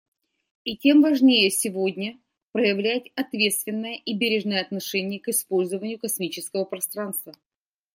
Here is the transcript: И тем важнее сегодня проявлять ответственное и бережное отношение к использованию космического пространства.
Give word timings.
И 0.65 0.75
тем 0.77 1.03
важнее 1.03 1.51
сегодня 1.51 2.17
проявлять 2.53 3.11
ответственное 3.13 3.97
и 4.03 4.15
бережное 4.15 4.59
отношение 4.63 5.19
к 5.19 5.27
использованию 5.27 5.99
космического 5.99 6.65
пространства. 6.65 7.35